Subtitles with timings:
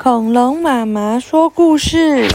[0.00, 2.28] 恐龙妈妈说故事，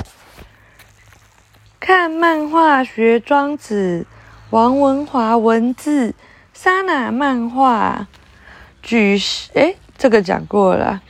[1.79, 4.05] 看漫画学庄子。
[4.49, 6.13] 王文华文字，
[6.53, 8.07] 莎娜漫画。
[8.81, 11.01] 举世哎，这个讲过了。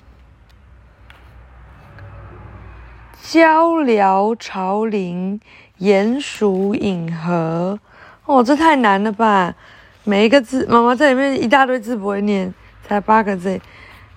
[3.20, 5.42] 鷦鷯巢林，
[5.80, 7.80] 鼹鼠饮河。
[8.26, 9.56] 哦，这太难了吧！
[10.04, 12.54] 每一个字，妈妈在里面一大堆字不会念，
[12.88, 13.60] 才八个字。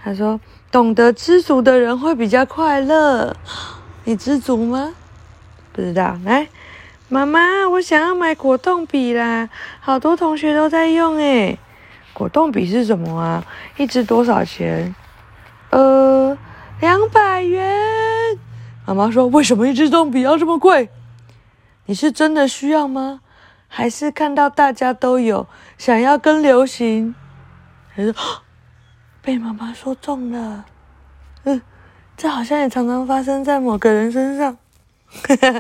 [0.07, 0.41] 他说。
[0.73, 3.35] 懂得知足的人会比较快乐，
[4.05, 4.93] 你知足吗？
[5.73, 6.19] 不知道。
[6.23, 6.49] 来，
[7.09, 9.49] 妈妈，我想要买果冻笔啦，
[9.81, 11.59] 好多同学都在用诶。
[12.13, 13.47] 果冻笔是什么啊？
[13.79, 14.95] 一支多少钱？
[15.71, 16.37] 呃，
[16.81, 18.39] 两百元。
[18.85, 20.91] 妈妈说：“为什么一支冻笔要这么贵？
[21.87, 23.21] 你是真的需要吗？
[23.69, 25.47] 还是看到大家都有，
[25.79, 27.15] 想要跟流行？”
[27.95, 28.15] 还是？
[29.27, 30.65] 被妈妈说中了，
[31.43, 31.61] 嗯，
[32.17, 34.57] 这好像也常常发生在某个人身上。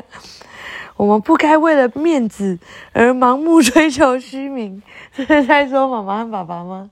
[0.94, 2.60] 我们不该为了面子
[2.92, 4.80] 而盲目追求虚名。
[5.12, 6.88] 是在说妈妈和爸爸吗？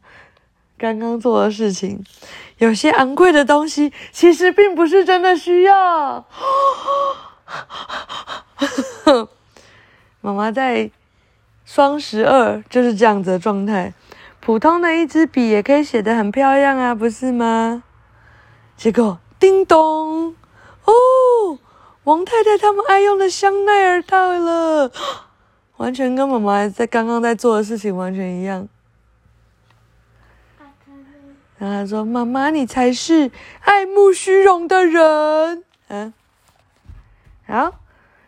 [0.77, 2.03] 刚刚做的事情，
[2.59, 6.27] 有些昂贵的东西其实并不是真的需要。
[10.21, 10.91] 妈妈在
[11.65, 13.95] 双十二就是这样子的状态。
[14.45, 17.83] 普通的一支笔也可以写得很漂亮啊，不是吗？
[18.77, 20.37] 结果叮咚，
[20.85, 21.59] 哦，
[22.05, 24.93] 王太太他们爱用的香奈儿到了，
[25.79, 28.69] 完全跟妈妈在刚刚在做的事情完全一样。
[31.57, 33.31] 然后他说：“妈妈，你才是
[33.63, 36.13] 爱慕虚荣的人。”嗯，
[37.47, 37.77] 好，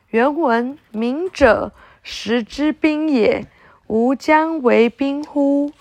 [0.08, 1.72] 原文：明者，
[2.02, 3.46] 时之兵也，
[3.88, 5.72] 吾将为兵乎？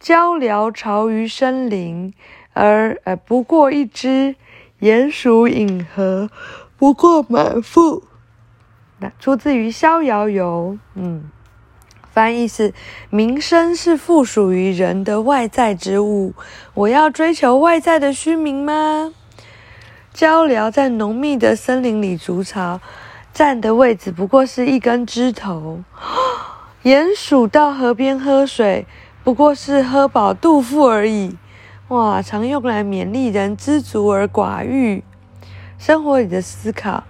[0.00, 2.14] 鹪鹩巢于深林，
[2.54, 4.34] 而呃不过一只；
[4.80, 6.30] 鼹鼠饮河，
[6.78, 8.04] 不过满腹。
[8.98, 10.78] 那出自于《逍遥游》。
[10.94, 11.30] 嗯，
[12.12, 12.72] 翻译是：
[13.10, 16.32] 名声是附属于人的外在之物，
[16.72, 19.12] 我要追求外在的虚名吗？
[20.14, 22.80] 鹪鹩在浓密的森林里筑巢，
[23.34, 25.82] 站的位置不过是一根枝头；
[26.84, 28.86] 鼹鼠到河边喝水。
[29.22, 31.36] 不过是喝饱肚腹而已，
[31.88, 32.22] 哇！
[32.22, 35.04] 常用来勉励人知足而寡欲。
[35.78, 37.04] 生活里的思考，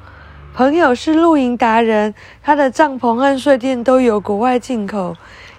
[0.52, 2.12] 朋友是露营达人，
[2.42, 5.16] 他的帐篷和睡垫都有国外进口，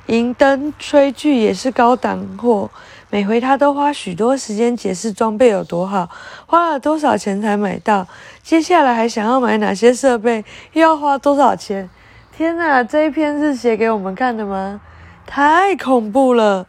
[0.08, 2.70] 营灯、炊具也是高档货。
[3.10, 6.10] 每回他都花许多时间解释装备有多好，
[6.46, 8.06] 花了多少钱才买到，
[8.44, 11.90] 接下来还想要买哪些设备，又要花多少钱？
[12.36, 12.84] 天哪！
[12.84, 14.82] 这一篇是写给我们看的吗？
[15.26, 16.68] 太恐怖了！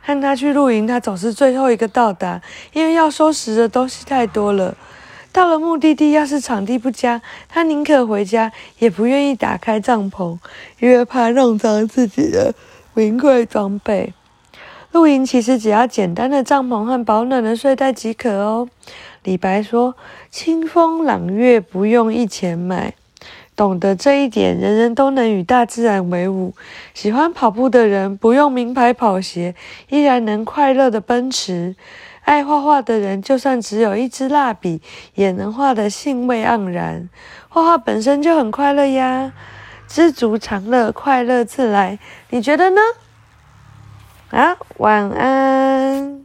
[0.00, 2.40] 和他去露营，他总是最后一个到达，
[2.72, 4.74] 因为要收拾的东西太多了。
[5.30, 10.38] 到了目的地，要是场地不佳，他宁可回家，也不愿意打开帐篷，
[10.80, 12.54] 因为怕弄脏自己的
[12.94, 14.14] 名贵装备。
[14.92, 18.66] 露营其实只要简单的帐篷和保暖的睡袋即可哦。
[19.22, 19.94] 李白说
[20.32, 22.94] ：“清风朗月不用一钱买。”
[23.58, 26.54] 懂得这一点，人人都能与大自然为伍。
[26.94, 29.56] 喜欢跑步的人，不用名牌跑鞋，
[29.88, 31.74] 依然能快乐地奔驰。
[32.22, 34.80] 爱画画的人，就算只有一支蜡笔，
[35.16, 37.08] 也能画得兴味盎然。
[37.48, 39.32] 画画本身就很快乐呀，
[39.88, 41.98] 知足常乐，快乐自来。
[42.30, 42.80] 你觉得呢？
[44.30, 46.24] 啊，晚安。